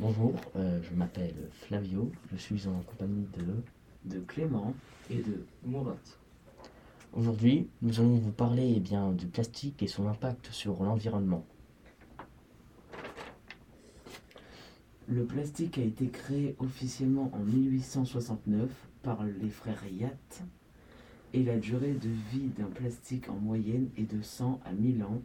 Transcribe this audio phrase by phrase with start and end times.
[0.00, 4.16] Bonjour, euh, je m'appelle Flavio, je suis en compagnie de...
[4.16, 4.72] de Clément
[5.10, 5.98] et de Mourat.
[7.12, 11.44] Aujourd'hui, nous allons vous parler eh bien, du plastique et son impact sur l'environnement.
[15.06, 18.70] Le plastique a été créé officiellement en 1869
[19.02, 20.42] par les frères Yatt
[21.34, 25.20] et la durée de vie d'un plastique en moyenne est de 100 à 1000 ans.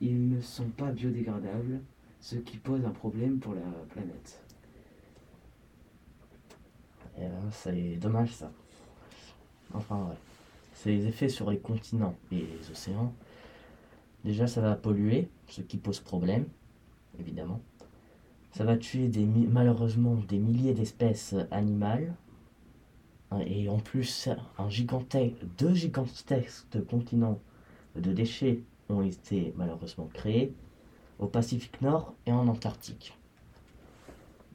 [0.00, 1.82] Ils ne sont pas biodégradables,
[2.22, 3.60] ce qui pose un problème pour la
[3.90, 4.40] planète.
[7.18, 8.50] Et là, c'est dommage ça.
[9.74, 10.16] Enfin, ouais.
[10.72, 13.12] C'est les effets sur les continents et les océans.
[14.24, 16.46] Déjà, ça va polluer, ce qui pose problème,
[17.18, 17.60] évidemment.
[18.52, 22.14] Ça va tuer des, malheureusement des milliers d'espèces animales.
[23.32, 24.28] Hein, Et en plus,
[25.58, 27.40] deux gigantesques continents
[27.96, 30.54] de déchets ont été malheureusement créés
[31.22, 33.16] au Pacifique Nord et en Antarctique.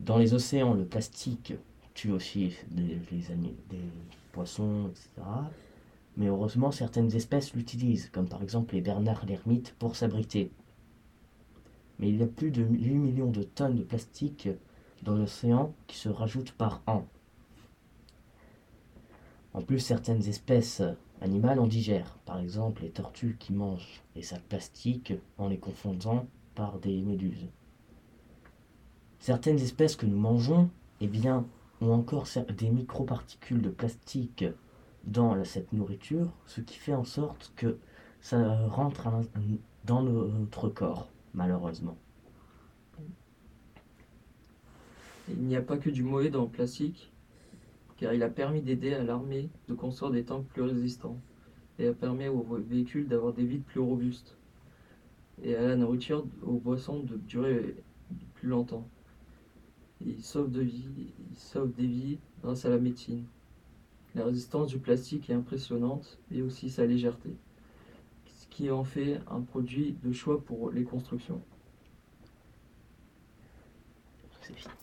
[0.00, 1.54] Dans les océans, le plastique
[1.94, 2.98] tue aussi des,
[4.32, 5.08] poissons, etc.
[6.16, 10.50] Mais heureusement, certaines espèces l'utilisent, comme par exemple les bernards l'ermite, pour s'abriter.
[12.00, 14.48] Mais il y a plus de 8 millions de tonnes de plastique
[15.02, 17.06] dans l'océan qui se rajoutent par an.
[19.54, 20.82] En plus, certaines espèces
[21.20, 26.26] animales en digèrent, par exemple les tortues qui mangent les sacs plastiques en les confondant
[26.56, 27.46] par des méduses.
[29.20, 30.68] Certaines espèces que nous mangeons,
[31.00, 31.46] eh bien,
[31.80, 32.26] ont encore
[32.56, 34.44] des microparticules de plastique
[35.04, 37.78] dans cette nourriture, ce qui fait en sorte que
[38.20, 39.08] ça rentre
[39.84, 41.96] dans notre corps, malheureusement.
[45.28, 47.12] Il n'y a pas que du mauvais dans le plastique,
[47.98, 51.18] car il a permis d'aider à l'armée de construire des tanks plus résistants,
[51.78, 54.36] et a permis aux véhicules d'avoir des vides plus robustes,
[55.42, 57.76] et à la nourriture, aux boissons de durer
[58.34, 58.88] plus longtemps.
[60.04, 60.62] Il sauve, des
[61.86, 63.24] vies grâce à la médecine.
[64.14, 67.30] La résistance du plastique est impressionnante, et aussi sa légèreté,
[68.26, 71.42] ce qui en fait un produit de choix pour les constructions.
[74.40, 74.74] C'est fini.